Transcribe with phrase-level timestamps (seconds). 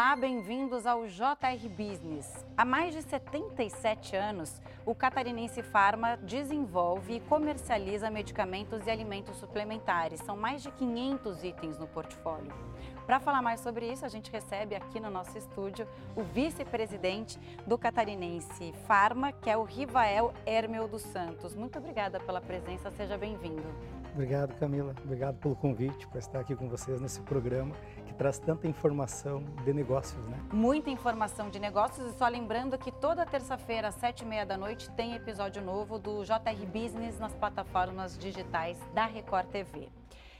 [0.00, 2.46] Olá, bem-vindos ao JR Business.
[2.56, 10.20] Há mais de 77 anos, o Catarinense Pharma desenvolve e comercializa medicamentos e alimentos suplementares.
[10.20, 12.52] São mais de 500 itens no portfólio.
[13.06, 15.84] Para falar mais sobre isso, a gente recebe aqui no nosso estúdio
[16.14, 17.36] o vice-presidente
[17.66, 21.56] do Catarinense Pharma, que é o Rivael Hermel dos Santos.
[21.56, 23.66] Muito obrigada pela presença, seja bem-vindo.
[24.12, 24.94] Obrigado, Camila.
[25.04, 27.74] Obrigado pelo convite para estar aqui com vocês nesse programa
[28.18, 30.36] traz tanta informação de negócios, né?
[30.52, 34.58] Muita informação de negócios e só lembrando que toda terça-feira às sete e meia da
[34.58, 39.88] noite tem episódio novo do JR Business nas plataformas digitais da Record TV.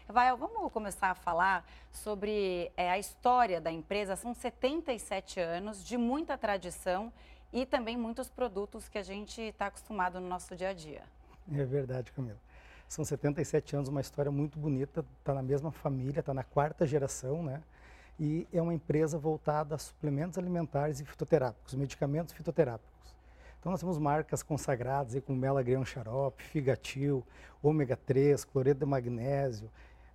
[0.09, 4.17] Vai, vamos começar a falar sobre é, a história da empresa.
[4.17, 7.13] São 77 anos de muita tradição
[7.53, 11.03] e também muitos produtos que a gente está acostumado no nosso dia a dia.
[11.53, 12.39] É verdade, Camila.
[12.89, 17.43] São 77 anos, uma história muito bonita, está na mesma família, está na quarta geração,
[17.43, 17.63] né?
[18.19, 23.15] E é uma empresa voltada a suplementos alimentares e fitoterápicos, medicamentos fitoterápicos.
[23.61, 27.25] Então nós temos marcas consagradas aí, como Melagrião Xarope, Figatil,
[27.63, 29.71] Ômega 3, cloreto de magnésio.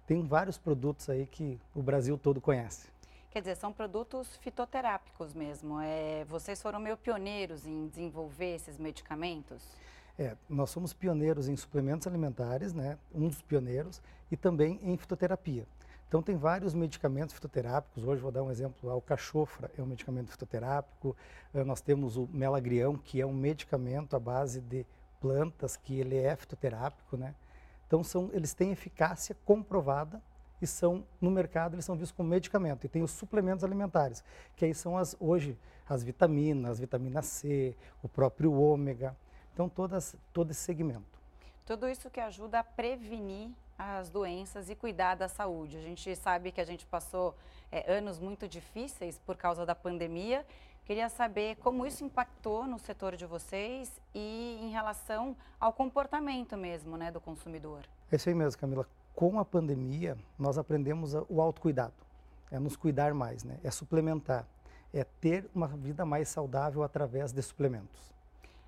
[0.06, 2.92] Tem vários produtos aí que o Brasil todo conhece.
[3.32, 5.80] Quer dizer, são produtos fitoterápicos mesmo.
[5.80, 9.64] É, vocês foram meio pioneiros em desenvolver esses medicamentos?
[10.20, 14.02] É, nós somos pioneiros em suplementos alimentares, né, um dos pioneiros,
[14.32, 15.66] e também em fitoterapia.
[16.08, 20.30] Então tem vários medicamentos fitoterápicos, hoje vou dar um exemplo, a alcachofra é um medicamento
[20.30, 21.16] fitoterápico,
[21.54, 24.86] eh, nós temos o melagrião, que é um medicamento à base de
[25.20, 27.34] plantas, que ele é fitoterápico, né?
[27.88, 30.22] Então são, eles têm eficácia comprovada
[30.62, 32.86] e são no mercado eles são vistos como medicamento.
[32.86, 34.23] E tem os suplementos alimentares,
[34.56, 35.58] que aí são as hoje
[35.88, 39.16] as vitaminas, vitamina C, o próprio ômega.
[39.54, 41.04] Então, todas, todo esse segmento.
[41.66, 43.50] Tudo isso que ajuda a prevenir
[43.84, 45.78] as doenças e cuidar da saúde.
[45.78, 47.36] A gente sabe que a gente passou
[47.72, 50.45] é, anos muito difíceis por causa da pandemia.
[50.86, 56.98] Queria saber como isso impactou no setor de vocês e em relação ao comportamento mesmo
[56.98, 57.83] né, do consumidor.
[58.11, 58.88] É isso aí mesmo, Camila.
[59.16, 61.94] Com a pandemia, nós aprendemos o autocuidado.
[62.52, 63.60] É nos cuidar mais, né?
[63.64, 64.45] é suplementar,
[64.94, 68.13] é ter uma vida mais saudável através de suplementos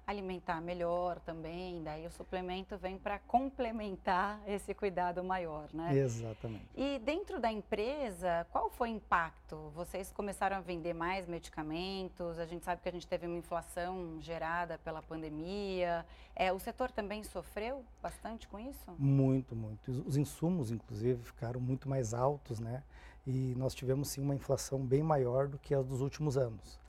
[0.08, 5.96] alimentar melhor também, daí o suplemento vem para complementar esse cuidado maior, né?
[5.96, 6.68] Exatamente.
[6.76, 9.72] E dentro da empresa, qual foi o impacto?
[9.74, 14.20] Vocês começaram a vender mais medicamentos, a gente sabe que a gente teve uma inflação
[14.22, 16.06] gerada pela pandemia,
[16.36, 18.92] é, o setor também sofreu bastante com isso?
[19.00, 19.92] Muito, muito.
[19.92, 22.84] Os insumos, inclusive, ficaram muito mais altos, né?
[23.26, 26.80] E nós tivemos sim uma inflação bem maior do que as dos últimos anos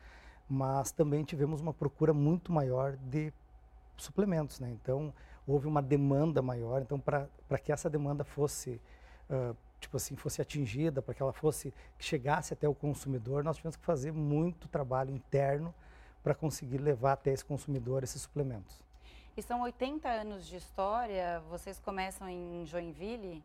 [0.49, 3.33] mas também tivemos uma procura muito maior de
[3.97, 4.71] suplementos, né?
[4.71, 5.13] Então
[5.47, 6.83] houve uma demanda maior.
[6.83, 8.81] Então para que essa demanda fosse
[9.31, 13.57] uh, tipo assim fosse atingida, para que ela fosse que chegasse até o consumidor, nós
[13.57, 15.75] tivemos que fazer muito trabalho interno
[16.23, 18.85] para conseguir levar até esse consumidor esses suplementos.
[19.37, 21.41] E são 80 anos de história.
[21.51, 23.43] Vocês começam em Joinville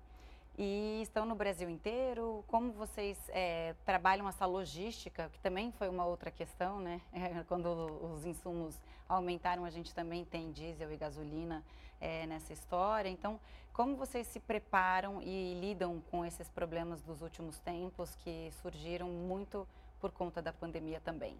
[0.64, 2.44] e estão no Brasil inteiro.
[2.48, 7.02] Como vocês é, trabalham essa logística, que também foi uma outra questão, né?
[7.12, 7.66] É, quando
[8.14, 8.80] os insumos
[9.10, 11.64] aumentaram, a gente também tem diesel e gasolina
[12.00, 13.10] é, nessa história.
[13.10, 13.40] Então,
[13.74, 19.68] como vocês se preparam e lidam com esses problemas dos últimos tempos que surgiram muito
[20.00, 21.36] por conta da pandemia também?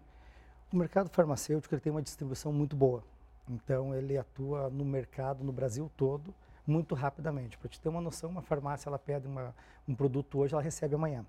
[0.72, 3.04] O mercado farmacêutico tem uma distribuição muito boa.
[3.48, 6.34] Então, ele atua no mercado no Brasil todo
[6.66, 7.58] muito rapidamente.
[7.58, 9.54] Para te ter uma noção, uma farmácia ela pede uma,
[9.86, 11.24] um produto hoje, ela recebe amanhã.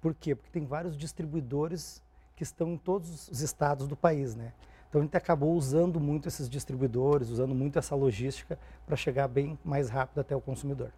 [0.00, 0.34] Por quê?
[0.34, 2.02] Porque tem vários distribuidores
[2.36, 4.52] que estão em todos os estados do país, né?
[4.88, 9.58] Então a gente acabou usando muito esses distribuidores, usando muito essa logística para chegar bem
[9.64, 10.90] mais rápido até o consumidor.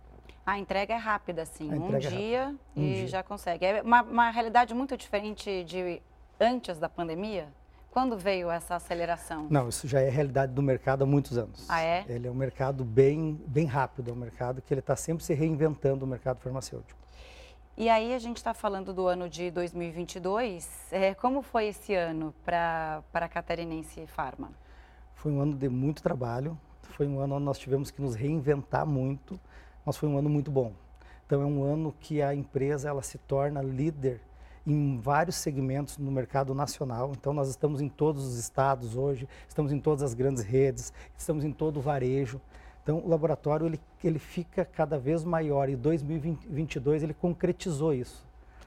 [0.46, 1.72] A entrega é rápida, sim.
[1.72, 3.08] Um é dia é e um dia.
[3.08, 3.64] já consegue.
[3.64, 6.00] É uma, uma realidade muito diferente de
[6.38, 7.48] antes da pandemia?
[7.90, 9.48] Quando veio essa aceleração?
[9.50, 11.66] Não, isso já é realidade do mercado há muitos anos.
[11.68, 12.04] Ah, é?
[12.08, 15.34] Ele é um mercado bem, bem rápido, é um mercado que ele está sempre se
[15.34, 16.98] reinventando, o mercado farmacêutico.
[17.76, 20.92] E aí a gente está falando do ano de 2022.
[20.92, 24.52] É, como foi esse ano para a Catarinense Pharma?
[25.14, 28.86] Foi um ano de muito trabalho, foi um ano onde nós tivemos que nos reinventar
[28.86, 29.40] muito,
[29.84, 30.72] mas foi um ano muito bom.
[31.26, 34.20] Então é um ano que a empresa ela se torna líder
[34.70, 37.12] em vários segmentos no mercado nacional.
[37.18, 41.44] Então, nós estamos em todos os estados hoje, estamos em todas as grandes redes, estamos
[41.44, 42.40] em todo o varejo.
[42.82, 48.24] Então, o laboratório ele, ele fica cada vez maior e 2022 ele concretizou isso,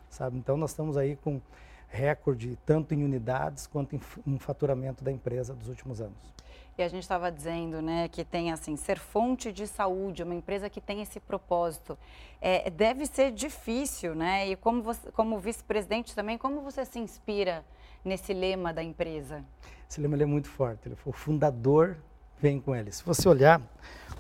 [0.09, 0.37] sabe?
[0.37, 1.39] Então, nós estamos aí com
[1.87, 6.33] recorde tanto em unidades quanto em, em faturamento da empresa dos últimos anos.
[6.77, 10.69] E a gente estava dizendo, né, que tem assim ser fonte de saúde, uma empresa
[10.69, 11.97] que tem esse propósito,
[12.41, 14.49] é, deve ser difícil, né?
[14.49, 17.63] E como você, como vice-presidente também, como você se inspira
[18.03, 19.45] nesse lema da empresa?
[19.89, 20.87] Esse lema é muito forte.
[20.87, 21.97] Ele foi o fundador
[22.43, 22.91] vem com ele.
[22.91, 23.61] Se você olhar,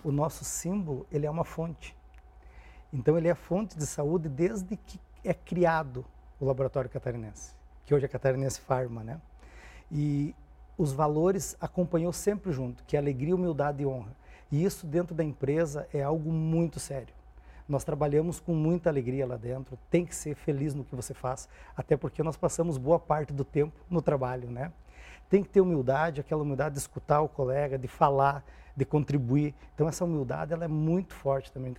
[0.01, 1.93] o nosso símbolo ele é uma fonte.
[2.93, 6.05] Então ele é fonte de saúde desde que é criado
[6.39, 7.53] o laboratório catarinense,
[7.85, 9.19] que hoje é Catarinense Pharma, né?
[9.91, 10.33] E
[10.77, 14.15] os valores acompanhou sempre junto, que é alegria, humildade e honra.
[14.51, 17.13] E isso dentro da empresa é algo muito sério.
[17.67, 21.47] Nós trabalhamos com muita alegria lá dentro, tem que ser feliz no que você faz,
[21.77, 24.71] até porque nós passamos boa parte do tempo no trabalho, né?
[25.29, 28.43] Tem que ter humildade, aquela humildade de escutar o colega, de falar,
[28.75, 29.55] de contribuir.
[29.73, 31.73] Então essa humildade ela é muito forte também,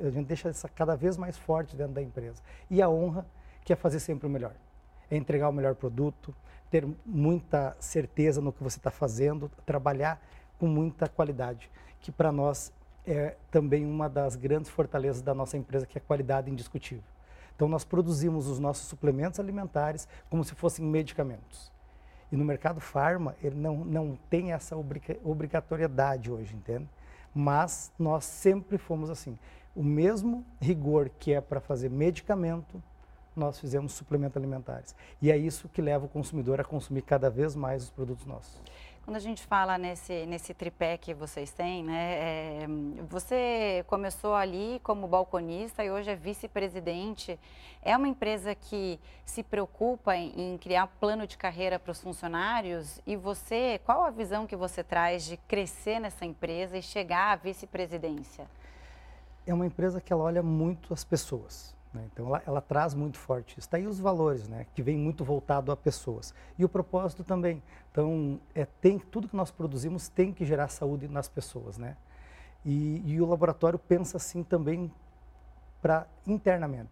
[0.00, 2.42] a gente deixa essa cada vez mais forte dentro da empresa.
[2.70, 3.26] E a honra,
[3.64, 4.54] que é fazer sempre o melhor.
[5.10, 6.34] É entregar o melhor produto,
[6.70, 10.20] ter muita certeza no que você está fazendo, trabalhar
[10.58, 11.70] com muita qualidade,
[12.00, 12.72] que para nós
[13.06, 17.04] é também uma das grandes fortalezas da nossa empresa, que é a qualidade indiscutível.
[17.54, 21.70] Então nós produzimos os nossos suplementos alimentares como se fossem medicamentos.
[22.32, 24.74] E no mercado farma, ele não, não tem essa
[25.22, 26.88] obrigatoriedade hoje, entende?
[27.32, 29.38] Mas nós sempre fomos assim.
[29.74, 32.82] O mesmo rigor que é para fazer medicamento,
[33.36, 34.94] nós fizemos suplementos alimentares.
[35.20, 38.60] E é isso que leva o consumidor a consumir cada vez mais os produtos nossos.
[39.04, 42.66] Quando a gente fala nesse, nesse tripé que vocês têm, né, é,
[43.06, 47.38] você começou ali como balconista e hoje é vice-presidente.
[47.82, 52.98] É uma empresa que se preocupa em, em criar plano de carreira para os funcionários
[53.06, 57.36] e você, qual a visão que você traz de crescer nessa empresa e chegar à
[57.36, 58.46] vice-presidência?
[59.46, 61.73] É uma empresa que ela olha muito as pessoas.
[61.94, 62.08] Né?
[62.12, 63.60] Então, ela, ela, traz muito forte isso.
[63.60, 64.66] Está aí os valores, né?
[64.74, 66.34] que vem muito voltado a pessoas.
[66.58, 67.62] E o propósito também.
[67.92, 71.78] Então, é, tem, tudo que nós produzimos tem que gerar saúde nas pessoas.
[71.78, 71.96] Né?
[72.64, 74.90] E, e o laboratório pensa assim também
[75.80, 76.90] para internamente,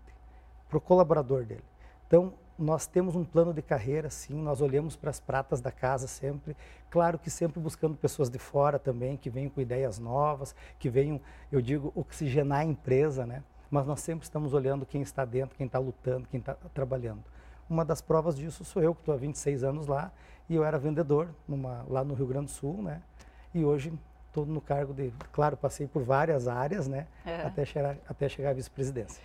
[0.68, 1.64] para o colaborador dele.
[2.06, 6.06] Então, nós temos um plano de carreira, sim, nós olhamos para as pratas da casa
[6.06, 6.54] sempre,
[6.90, 11.20] claro que sempre buscando pessoas de fora também, que venham com ideias novas, que venham,
[11.50, 13.42] eu digo, oxigenar a empresa, né?
[13.72, 17.24] Mas nós sempre estamos olhando quem está dentro, quem está lutando, quem está trabalhando.
[17.70, 20.12] Uma das provas disso sou eu, que estou há 26 anos lá,
[20.46, 23.00] e eu era vendedor numa, lá no Rio Grande do Sul, né?
[23.54, 23.90] E hoje
[24.28, 27.06] estou no cargo de, claro, passei por várias áreas, né?
[27.24, 27.46] É.
[27.46, 29.22] Até, chegar, até chegar à vice-presidência.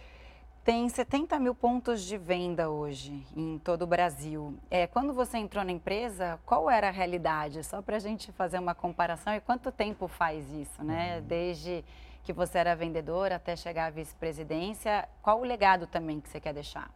[0.64, 4.58] Tem 70 mil pontos de venda hoje em todo o Brasil.
[4.72, 7.66] É, quando você entrou na empresa, qual era a realidade?
[7.66, 11.18] Só para a gente fazer uma comparação e quanto tempo faz isso, né?
[11.18, 11.28] Uhum.
[11.28, 11.84] Desde
[12.28, 15.08] que você era vendedor até chegar à vice-presidência.
[15.22, 16.92] Qual o legado também que você quer deixar?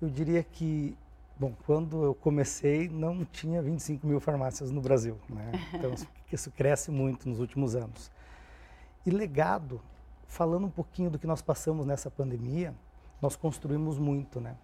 [0.00, 0.96] Eu diria que,
[1.38, 5.52] bom, quando eu comecei não tinha 25 mil farmácias no Brasil, né?
[5.76, 5.92] Então
[6.32, 8.10] isso cresce muito nos últimos anos.
[9.04, 9.78] E legado,
[10.26, 12.74] falando um pouquinho do que nós passamos nessa pandemia,
[13.20, 14.56] nós construímos muito, né?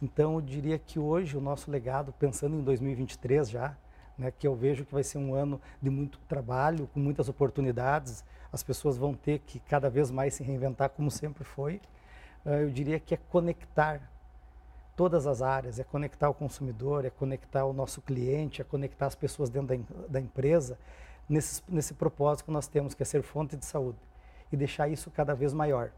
[0.00, 3.76] Então eu diria que hoje o nosso legado, pensando em 2023 já,
[4.18, 8.24] né, que eu vejo que vai ser um ano de muito trabalho, com muitas oportunidades,
[8.52, 11.80] as pessoas vão ter que cada vez mais se reinventar, como sempre foi.
[12.44, 14.00] Uh, eu diria que é conectar
[14.96, 19.14] todas as áreas, é conectar o consumidor, é conectar o nosso cliente, é conectar as
[19.14, 20.76] pessoas dentro da, da empresa,
[21.28, 23.98] nesse, nesse propósito que nós temos, que é ser fonte de saúde,
[24.50, 25.92] e deixar isso cada vez maior.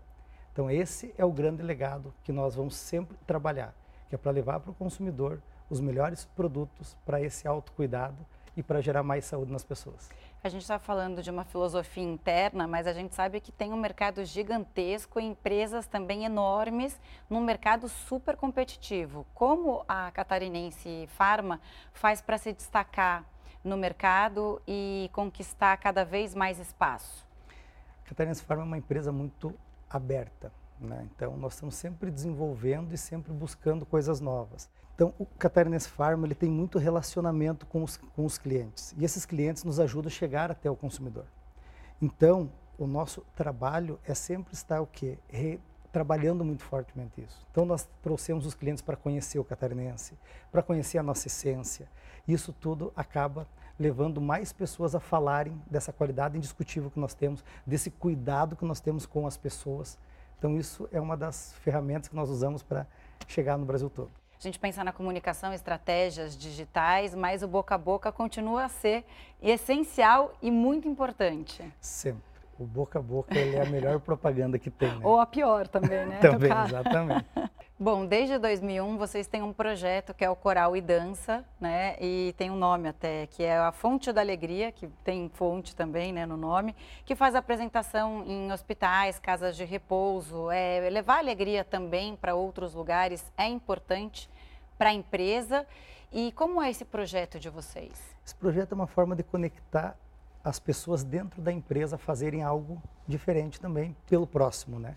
[0.53, 3.75] Então, esse é o grande legado que nós vamos sempre trabalhar,
[4.09, 8.81] que é para levar para o consumidor os melhores produtos para esse autocuidado e para
[8.81, 10.11] gerar mais saúde nas pessoas.
[10.43, 13.77] A gente está falando de uma filosofia interna, mas a gente sabe que tem um
[13.77, 16.99] mercado gigantesco e empresas também enormes
[17.29, 19.27] num mercado super competitivo.
[19.35, 21.61] Como a catarinense Pharma
[21.93, 23.25] faz para se destacar
[23.63, 27.27] no mercado e conquistar cada vez mais espaço?
[28.05, 29.55] A Catarinense Pharma é uma empresa muito
[29.89, 30.51] aberta.
[30.81, 31.07] Né?
[31.15, 34.71] Então, nós estamos sempre desenvolvendo e sempre buscando coisas novas.
[35.01, 39.25] Então, o Catarinense Farm ele tem muito relacionamento com os, com os clientes e esses
[39.25, 41.25] clientes nos ajudam a chegar até o consumidor.
[42.03, 45.17] Então, o nosso trabalho é sempre estar o quê?
[45.27, 45.59] Re,
[45.91, 47.47] trabalhando muito fortemente isso.
[47.51, 50.19] Então, nós trouxemos os clientes para conhecer o catarinense,
[50.53, 51.89] para conhecer a nossa essência.
[52.29, 57.91] Isso tudo acaba levando mais pessoas a falarem dessa qualidade indiscutível que nós temos, desse
[57.91, 59.99] cuidado que nós temos com as pessoas.
[60.39, 62.87] Então, isso é uma das ferramentas que nós usamos para
[63.27, 67.79] chegar no Brasil todo a gente pensa na comunicação, estratégias digitais, mas o boca a
[67.79, 69.05] boca continua a ser
[69.43, 71.63] essencial e muito importante.
[71.79, 72.23] Sempre.
[72.59, 74.89] O boca a boca é a melhor propaganda que tem.
[74.89, 75.01] Né?
[75.03, 76.19] Ou a pior também, né?
[76.23, 77.27] também, exatamente.
[77.83, 81.97] Bom, desde 2001 vocês têm um projeto que é o Coral e Dança, né?
[81.99, 86.13] E tem um nome até, que é a Fonte da Alegria, que tem fonte também,
[86.13, 90.51] né, no nome, que faz apresentação em hospitais, casas de repouso.
[90.51, 94.29] É, levar alegria também para outros lugares é importante
[94.77, 95.67] para a empresa.
[96.13, 98.15] E como é esse projeto de vocês?
[98.27, 99.97] Esse projeto é uma forma de conectar
[100.45, 102.77] as pessoas dentro da empresa a fazerem algo
[103.09, 104.93] diferente também pelo próximo, né?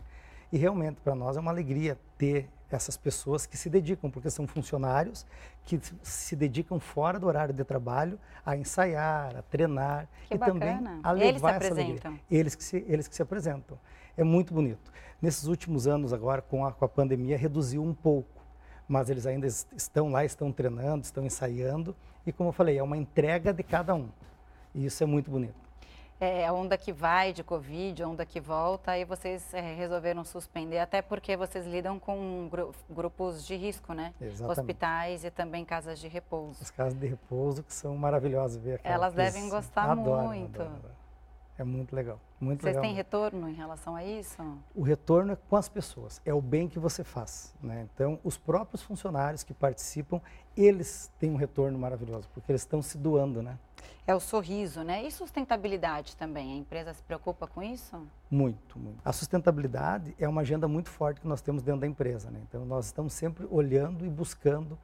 [0.53, 4.45] E realmente para nós é uma alegria ter essas pessoas que se dedicam, porque são
[4.45, 5.25] funcionários
[5.65, 10.59] que se dedicam fora do horário de trabalho a ensaiar, a treinar que e bacana.
[10.59, 12.11] também a levar eles se essa apresentam.
[12.11, 12.21] alegria.
[12.29, 13.79] Eles que, se, eles que se apresentam.
[14.15, 14.91] É muito bonito.
[15.19, 18.39] Nesses últimos anos agora, com a, com a pandemia, reduziu um pouco,
[18.87, 21.95] mas eles ainda estão lá, estão treinando, estão ensaiando
[22.27, 24.07] e, como eu falei, é uma entrega de cada um.
[24.75, 25.63] E isso é muito bonito
[26.23, 30.23] é, a onda que vai de Covid, a onda que volta, aí vocês é, resolveram
[30.23, 34.13] suspender, até porque vocês lidam com gru grupos de risco, né?
[34.21, 34.59] Exatamente.
[34.59, 36.59] Hospitais e também casas de repouso.
[36.61, 40.61] As casas de repouso que são maravilhosas ver Elas devem gostar adoram, muito.
[40.61, 41.03] Adoram.
[41.57, 42.19] É muito legal.
[42.39, 42.81] Muito Vocês legal.
[42.81, 44.41] têm retorno em relação a isso?
[44.73, 47.53] O retorno é com as pessoas, é o bem que você faz.
[47.61, 47.87] Né?
[47.93, 50.21] Então, os próprios funcionários que participam,
[50.55, 53.57] eles têm um retorno maravilhoso, porque eles estão se doando, né?
[54.05, 55.03] É o sorriso, né?
[55.03, 56.53] E sustentabilidade também?
[56.53, 58.05] A empresa se preocupa com isso?
[58.29, 58.99] Muito, muito.
[59.03, 62.41] A sustentabilidade é uma agenda muito forte que nós temos dentro da empresa, né?
[62.47, 64.77] Então, nós estamos sempre olhando e buscando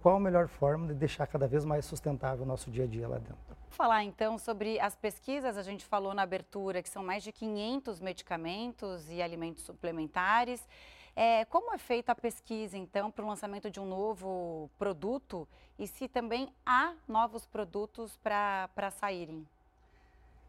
[0.00, 3.08] qual a melhor forma de deixar cada vez mais sustentável o nosso dia a dia
[3.08, 3.56] lá dentro.
[3.70, 8.00] Falar então sobre as pesquisas, a gente falou na abertura que são mais de 500
[8.00, 10.64] medicamentos e alimentos suplementares.
[11.16, 15.46] É, como é feita a pesquisa, então, para o lançamento de um novo produto
[15.78, 19.46] e se também há novos produtos para saírem?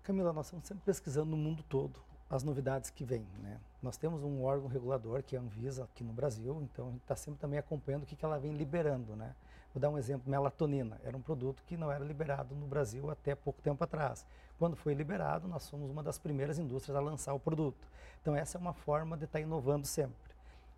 [0.02, 3.28] Camila, nós estamos sempre pesquisando no mundo todo as novidades que vêm.
[3.40, 3.60] Né?
[3.82, 7.02] Nós temos um órgão regulador, que é a Anvisa, aqui no Brasil, então a gente
[7.02, 9.16] está sempre também acompanhando o que, que ela vem liberando.
[9.16, 9.36] Né?
[9.74, 13.36] Vou dar um exemplo, melatonina, era um produto que não era liberado no Brasil até
[13.36, 14.26] pouco tempo atrás.
[14.58, 17.88] Quando foi liberado, nós somos uma das primeiras indústrias a lançar o produto.
[18.22, 20.35] Então essa é uma forma de estar tá inovando sempre.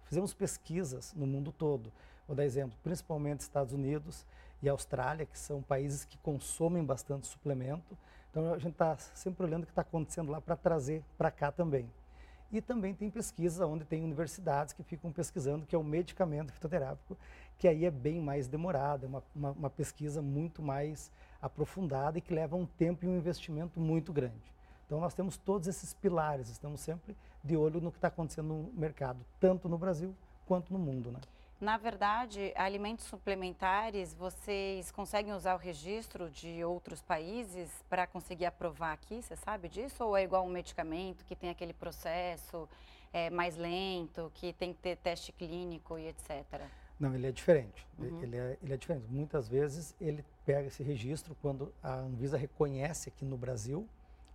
[0.07, 1.91] Fizemos pesquisas no mundo todo.
[2.27, 4.25] Vou dar exemplo, principalmente Estados Unidos
[4.61, 7.97] e Austrália, que são países que consomem bastante suplemento.
[8.31, 11.51] Então a gente está sempre olhando o que está acontecendo lá para trazer para cá
[11.51, 11.89] também.
[12.51, 17.17] E também tem pesquisas onde tem universidades que ficam pesquisando, que é o medicamento fitoterápico,
[17.57, 21.11] que aí é bem mais demorado, é uma, uma, uma pesquisa muito mais
[21.41, 24.55] aprofundada e que leva um tempo e um investimento muito grande.
[24.85, 28.71] Então nós temos todos esses pilares, estamos sempre de olho no que está acontecendo no
[28.73, 30.13] mercado, tanto no Brasil
[30.45, 31.11] quanto no mundo.
[31.11, 31.19] Né?
[31.59, 38.93] Na verdade, alimentos suplementares, vocês conseguem usar o registro de outros países para conseguir aprovar
[38.93, 40.03] aqui, você sabe disso?
[40.03, 42.69] Ou é igual um medicamento que tem aquele processo
[43.11, 46.61] é, mais lento, que tem que ter teste clínico e etc.?
[46.99, 47.87] Não, ele é diferente.
[47.97, 48.21] Uhum.
[48.21, 49.07] Ele, é, ele é diferente.
[49.09, 53.87] Muitas vezes ele pega esse registro quando a Anvisa reconhece aqui no Brasil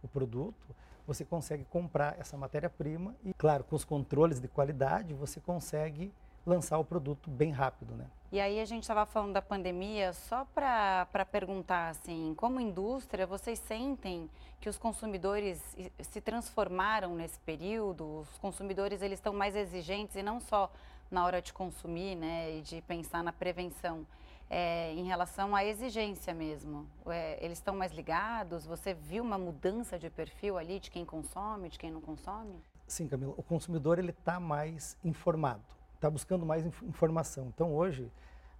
[0.02, 0.74] o produto,
[1.06, 6.12] você consegue comprar essa matéria-prima e, claro, com os controles de qualidade, você consegue
[6.44, 8.06] lançar o produto bem rápido, né?
[8.32, 13.58] E aí a gente estava falando da pandemia, só para perguntar assim, como indústria, vocês
[13.58, 14.28] sentem
[14.60, 15.60] que os consumidores
[16.00, 18.20] se transformaram nesse período?
[18.20, 20.70] Os consumidores eles estão mais exigentes e não só
[21.10, 24.06] na hora de consumir, né, e de pensar na prevenção
[24.52, 26.86] é, em relação à exigência mesmo?
[27.06, 28.66] É, eles estão mais ligados?
[28.66, 32.62] Você viu uma mudança de perfil ali de quem consome, de quem não consome?
[32.86, 33.32] Sim, Camila.
[33.38, 37.46] O consumidor ele está mais informado, está buscando mais inf informação.
[37.46, 38.12] Então hoje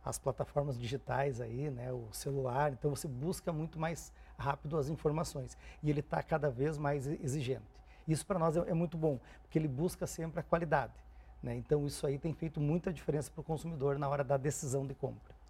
[0.02, 5.58] as plataformas digitais aí, né, o celular, então você busca muito mais rápido as informações
[5.82, 7.62] e ele está cada vez mais exigente.
[8.08, 10.94] Isso para nós é, é, muito bom, porque ele busca sempre a qualidade.
[11.42, 11.54] Né?
[11.54, 14.94] Então isso aí tem feito muita diferença para o consumidor na hora da decisão de
[14.94, 15.41] compra.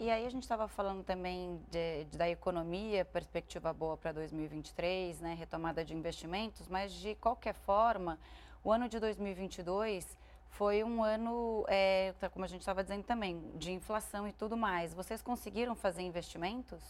[0.00, 5.20] E aí a gente estava falando também de, de, da economia, perspectiva boa para 2023,
[5.20, 8.18] né, retomada de investimentos, mas de qualquer forma,
[8.64, 10.16] o ano de 2022
[10.52, 14.94] foi um ano, é, como a gente estava dizendo também, de inflação e tudo mais.
[14.94, 16.82] Vocês conseguiram fazer investimentos?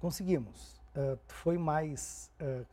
[0.00, 0.80] Conseguimos.
[0.94, 2.64] Uh, foi mais, uh,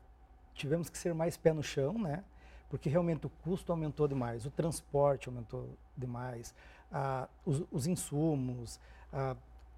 [0.54, 2.24] tivemos que ser mais pé no chão, né?
[2.70, 6.54] Porque realmente o custo aumentou demais, o transporte aumentou demais,
[6.92, 8.80] uh, os, os insumos,
[9.12, 9.36] ah,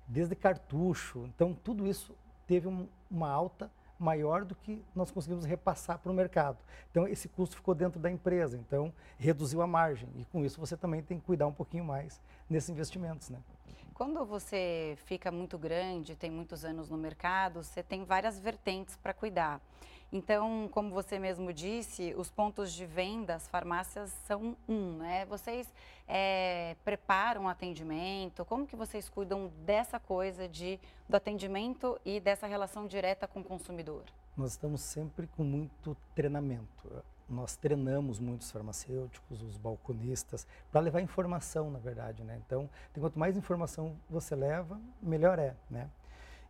[0.07, 1.25] desde cartucho.
[1.35, 2.15] Então, tudo isso
[2.47, 3.71] teve um, uma alta
[4.01, 6.57] maior do que nós conseguimos repassar para o mercado.
[6.89, 10.09] Então, esse custo ficou dentro da empresa, então reduziu a margem.
[10.15, 12.19] E com isso você também tem que cuidar um pouquinho mais
[12.49, 13.29] nesses investimentos.
[13.29, 13.39] Né?
[13.93, 19.13] Quando você fica muito grande, tem muitos anos no mercado, você tem várias vertentes para
[19.13, 19.61] cuidar.
[20.13, 25.25] Então, como você mesmo disse, os pontos de venda, as farmácias são um, né?
[25.25, 25.73] Vocês
[26.05, 28.43] é, preparam o atendimento?
[28.43, 30.77] Como que vocês cuidam dessa coisa de,
[31.07, 34.03] do atendimento e dessa relação direta com o consumidor?
[34.35, 36.91] Nós estamos sempre com muito treinamento.
[37.29, 42.41] Nós treinamos muitos farmacêuticos, os balconistas, para levar informação, na verdade, né?
[42.45, 45.89] Então, quanto mais informação você leva, melhor é, né?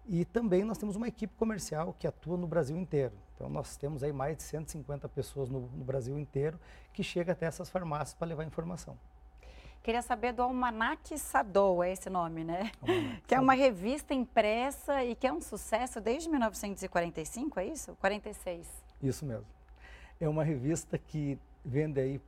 [0.08, 3.14] E também nós temos uma equipe comercial que atua no Brasil inteiro.
[3.36, 6.60] Então nós temos aí mais de 150 pessoas no, no Brasil inteiro
[6.94, 8.98] que chega até essas farmácias para levar informação.
[9.84, 12.72] Queria saber do Almanac Sadou, é esse nome, né?
[12.82, 17.96] Almanac que é uma revista impressa e que é um sucesso desde 1945, é isso?
[18.00, 18.68] 46.
[19.02, 19.48] Isso mesmo.
[20.20, 22.22] É uma revista que vende aí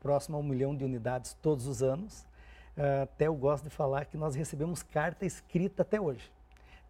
[0.00, 2.22] próximo a um milhão de unidades todos os anos.
[2.76, 6.30] Uh, até eu gosto de falar que nós recebemos carta escrita até hoje.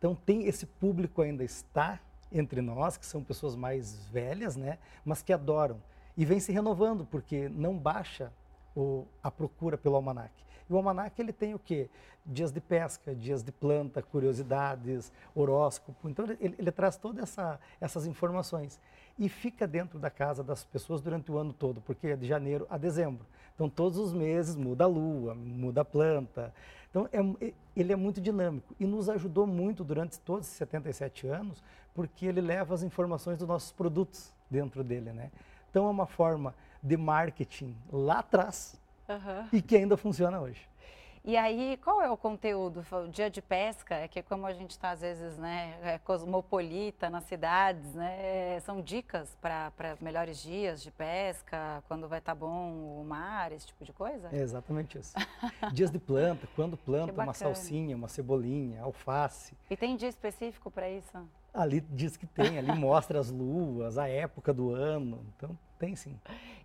[0.00, 2.00] Então tem esse público ainda está
[2.32, 5.76] entre nós, que são pessoas mais velhas, né, mas que adoram.
[6.16, 8.32] E vem se renovando, porque não baixa
[8.74, 10.32] o, a procura pelo almanac.
[10.70, 11.90] O almanac ele tem o quê?
[12.24, 16.08] Dias de pesca, dias de planta, curiosidades, horóscopo.
[16.08, 18.78] Então ele, ele traz todas essa, essas informações
[19.18, 22.66] e fica dentro da casa das pessoas durante o ano todo, porque é de janeiro
[22.70, 23.26] a dezembro.
[23.54, 26.54] Então todos os meses muda a lua, muda a planta.
[26.90, 31.62] Então, é, ele é muito dinâmico e nos ajudou muito durante todos esses 77 anos,
[31.94, 35.30] porque ele leva as informações dos nossos produtos dentro dele, né?
[35.70, 38.79] Então, é uma forma de marketing lá atrás
[39.10, 39.48] uhum.
[39.52, 40.70] e que ainda funciona hoje.
[41.22, 42.82] E aí, qual é o conteúdo?
[42.90, 47.10] O dia de pesca, é que como a gente está às vezes, né, é cosmopolita
[47.10, 53.00] nas cidades, né, são dicas para melhores dias de pesca, quando vai estar tá bom
[53.00, 54.30] o mar, esse tipo de coisa?
[54.32, 55.12] É exatamente isso.
[55.74, 59.54] Dias de planta, quando planta uma salsinha, uma cebolinha, alface.
[59.68, 61.18] E tem dia específico para isso?
[61.52, 66.14] Ali diz que tem, ali mostra as luas, a época do ano, então tem sim.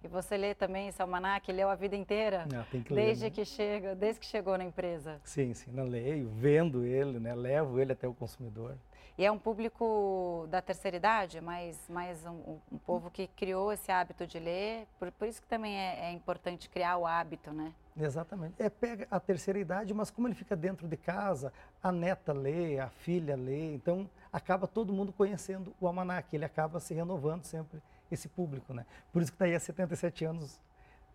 [0.04, 2.46] E você lê também esse almanac, leu a vida inteira?
[2.52, 3.06] Não, tem que ler.
[3.06, 3.30] Desde né?
[3.32, 5.20] que chega, desde que chegou na empresa?
[5.24, 8.78] Sim, sim, não leio, vendo ele, né, levo ele até o consumidor.
[9.18, 13.90] E é um público da terceira idade, mais, mais um, um povo que criou esse
[13.90, 17.74] hábito de ler, por, por isso que também é, é importante criar o hábito, né?
[17.98, 18.62] Exatamente.
[18.62, 22.78] É, pega a terceira idade, mas como ele fica dentro de casa, a neta lê,
[22.78, 27.82] a filha lê, então acaba todo mundo conhecendo o almanac, ele acaba se renovando sempre
[28.16, 28.86] esse público, né?
[29.14, 30.60] Por isso que está aí há 77 anos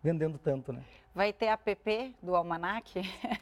[0.03, 0.83] vendendo tanto, né?
[1.13, 3.01] Vai ter app do Almanac,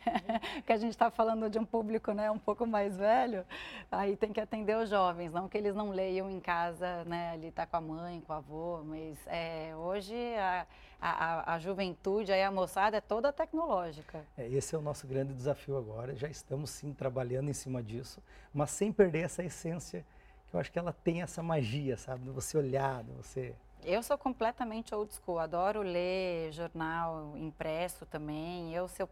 [0.65, 3.45] que a gente está falando de um público né, um pouco mais velho,
[3.91, 7.51] aí tem que atender os jovens, não que eles não leiam em casa, né, ali
[7.51, 10.65] tá com a mãe, com o avô, mas é, hoje a,
[10.99, 14.25] a, a, juventude, aí a moçada é toda tecnológica.
[14.35, 18.19] É, esse é o nosso grande desafio agora, já estamos sim trabalhando em cima disso,
[18.51, 20.03] mas sem perder essa essência,
[20.51, 24.17] eu acho que ela tem essa magia, sabe, de você olhar, de você eu sou
[24.17, 28.73] completamente old school, adoro ler jornal impresso também.
[28.73, 29.09] Eu, se eu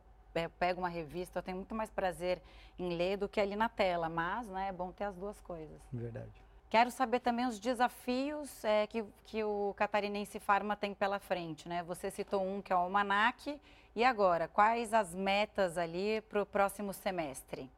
[0.59, 2.41] pego uma revista, eu tenho muito mais prazer
[2.77, 5.79] em ler do que ali na tela, mas né, é bom ter as duas coisas.
[5.91, 6.29] Verdade.
[6.69, 11.67] Quero saber também os desafios é, que, que o Catarinense Farma tem pela frente.
[11.69, 11.81] Né?
[11.83, 13.59] Você citou um que é o Almanac.
[13.95, 17.71] E agora, quais as metas ali para o próximo semestre?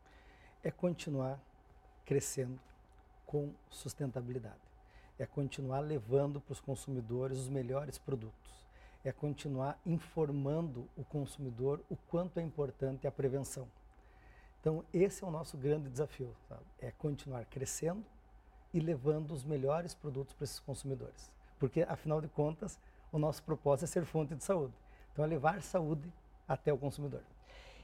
[0.64, 1.40] É continuar
[2.04, 2.60] crescendo
[3.30, 4.58] com sustentabilidade
[5.20, 8.66] é continuar levando para os consumidores os melhores produtos,
[9.04, 13.68] é continuar informando o consumidor o quanto é importante a prevenção.
[14.60, 16.64] Então, esse é o nosso grande desafio, sabe?
[16.80, 18.04] é continuar crescendo
[18.74, 21.32] e levando os melhores produtos para esses consumidores.
[21.60, 22.80] Porque, afinal de contas,
[23.12, 24.74] o nosso propósito é ser fonte de saúde.
[25.14, 26.12] Então, é levar saúde
[26.48, 27.22] até o consumidor.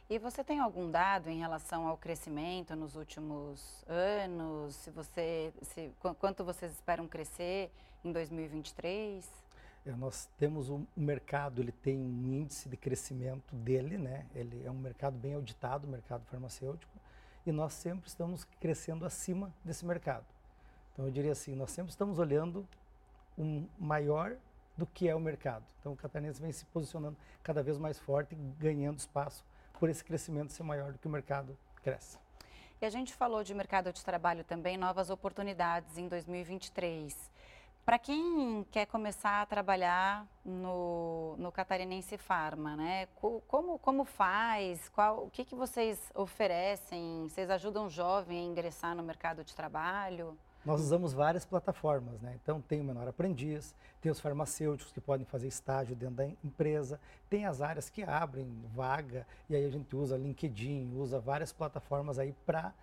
[0.08, 4.76] E você tem algum dado em relação ao crescimento nos últimos anos?
[4.76, 7.72] Se você, se, quanto vocês esperam crescer
[8.04, 9.28] em 2023?
[9.84, 14.28] É, nós temos um, mercado, ele tem um índice de crescimento dele, né?
[14.36, 16.94] Ele é um mercado bem auditado, o mercado farmacêutico,
[17.44, 20.26] e nós sempre estamos crescendo acima desse mercado.
[20.94, 22.68] Então eu diria assim, nós sempre estamos olhando
[23.36, 24.36] um maior
[24.78, 25.66] do que é o mercado.
[25.80, 29.44] Então o catarinense vem se posicionando cada vez mais forte, ganhando espaço
[29.80, 32.18] por esse crescimento ser maior do que o mercado cresce.
[32.82, 37.32] E a gente falou de mercado de trabalho também, novas oportunidades em 2023.
[37.86, 43.08] Para quem quer começar a trabalhar no, no Catarinense Farma, né?
[43.48, 44.90] Como, como faz?
[44.90, 47.28] Qual, o que, que vocês oferecem?
[47.30, 50.36] Vocês ajudam o jovem a ingressar no mercado de trabalho?
[50.66, 52.38] Nós usamos várias plataformas, né?
[52.42, 57.00] Então tem o menor aprendiz, tem os farmacêuticos que podem fazer estágio dentro da empresa,
[57.30, 62.18] tem as áreas que abrem vaga e aí a gente usa LinkedIn, usa várias plataformas
[62.18, 62.74] aí para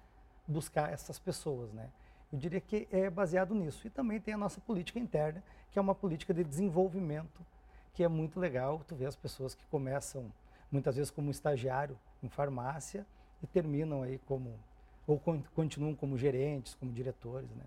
[0.47, 1.91] buscar essas pessoas, né?
[2.33, 3.87] Eu diria que é baseado nisso.
[3.87, 7.45] E também tem a nossa política interna, que é uma política de desenvolvimento,
[7.93, 8.81] que é muito legal.
[8.87, 10.33] Tu vê as pessoas que começam
[10.71, 13.05] muitas vezes como estagiário em farmácia
[13.43, 14.59] e terminam aí como
[15.07, 15.21] ou
[15.55, 17.65] continuam como gerentes, como diretores, né?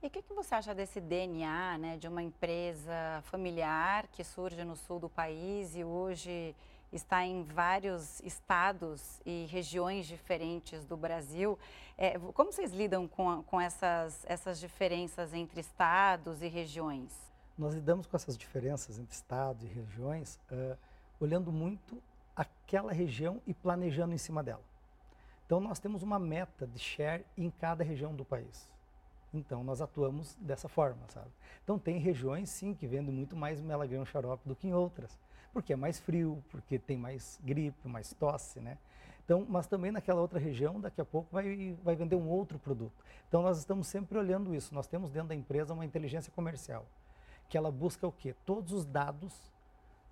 [0.00, 4.62] E o que, que, você acha desse DNA, né, de uma empresa familiar que surge
[4.64, 6.54] no sul do país e hoje
[6.92, 11.58] está em vários estados e regiões diferentes do Brasil.
[11.96, 17.12] É, como vocês lidam com, com essas, essas diferenças entre estados e regiões?
[17.58, 20.78] Nós lidamos com essas diferenças entre estados e regiões uh,
[21.18, 22.00] olhando muito
[22.36, 24.62] aquela região e planejando em cima dela.
[25.48, 28.68] Então, nós temos uma meta de share em cada região do país.
[29.34, 31.30] Então, nós atuamos dessa forma, sabe?
[31.64, 35.18] Então, tem regiões, sim, que vendem muito mais melagrão xarope do que em outras
[35.52, 38.78] porque é mais frio, porque tem mais gripe, mais tosse, né?
[39.24, 43.04] Então, mas também naquela outra região, daqui a pouco vai, vai vender um outro produto.
[43.28, 44.74] Então, nós estamos sempre olhando isso.
[44.74, 46.86] Nós temos dentro da empresa uma inteligência comercial,
[47.48, 48.34] que ela busca o quê?
[48.46, 49.52] Todos os dados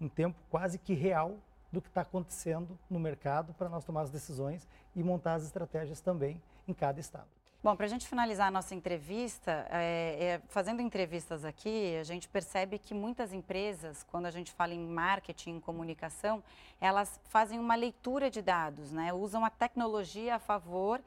[0.00, 1.36] em tempo quase que real
[1.76, 6.00] do que está acontecendo no mercado para nós tomar as decisões e montar as estratégias
[6.00, 7.26] também em cada estado.
[7.62, 12.28] Bom, para a gente finalizar a nossa entrevista, é, é, fazendo entrevistas aqui, a gente
[12.28, 16.42] percebe que muitas empresas, quando a gente fala em marketing, em comunicação,
[16.80, 19.12] elas fazem uma leitura de dados, né?
[19.12, 20.98] usam a tecnologia a favor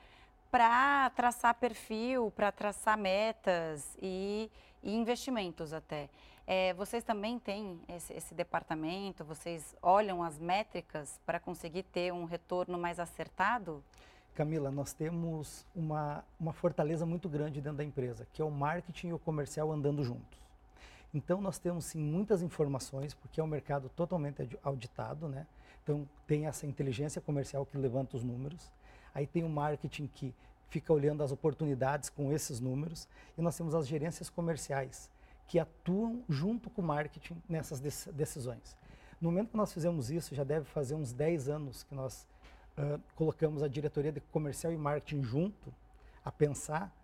[0.52, 4.52] para traçar perfil, para traçar metas e,
[4.84, 6.10] e investimentos até.
[6.52, 9.24] É, vocês também têm esse, esse, departamento?
[9.24, 13.84] Vocês olham as métricas para conseguir ter um retorno mais acertado?
[14.34, 19.10] Camila, nós temos uma, uma fortaleza muito grande dentro da empresa, que é o marketing
[19.10, 20.40] e o comercial andando juntos.
[21.14, 25.46] Então, nós temos sim muitas informações, porque é um mercado totalmente auditado, né?
[25.84, 28.72] Então, tem essa inteligência comercial que levanta os números.
[29.14, 30.34] Aí tem o marketing que
[30.68, 33.08] fica olhando as oportunidades com esses números.
[33.38, 35.12] E nós temos as gerências comerciais,
[35.50, 38.78] que atuam junto com o marketing nessas decisões.
[39.20, 42.26] No momento que nós fizemos isso, já deve fazer uns 10 anos que nós
[42.78, 45.74] uh, colocamos a diretoria de comercial e marketing junto
[46.24, 46.96] a pensar,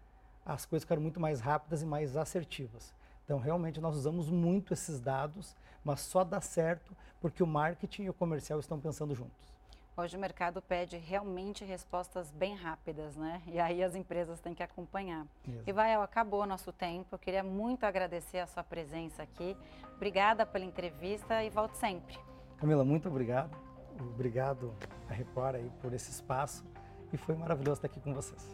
[0.45, 2.93] as coisas ficaram muito mais rápidas e mais assertivas.
[3.25, 8.09] Então, realmente, nós usamos muito esses dados, mas só dá certo porque o marketing e
[8.11, 9.55] o comercial estão pensando juntos.
[9.97, 13.41] Hoje o mercado pede realmente respostas bem rápidas, né?
[13.47, 15.25] E aí as empresas têm que acompanhar.
[15.47, 15.63] Mesmo.
[15.65, 17.07] Ivael, acabou o nosso tempo.
[17.13, 19.55] Eu queria muito agradecer a sua presença aqui.
[19.95, 22.17] Obrigada pela entrevista e volte sempre.
[22.57, 23.55] Camila, muito obrigado.
[23.97, 24.73] Obrigado
[25.09, 26.65] a Record aí por esse espaço
[27.13, 28.53] e foi maravilhoso estar aqui com vocês.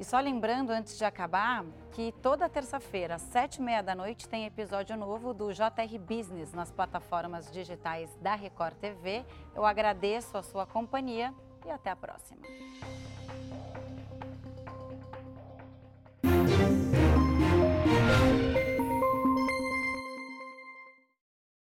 [0.00, 4.26] E só lembrando, antes de acabar, que toda terça-feira, às sete e meia da noite,
[4.26, 9.26] tem episódio novo do JR Business nas plataformas digitais da Record TV.
[9.54, 11.34] Eu agradeço a sua companhia
[11.66, 12.40] e até a próxima.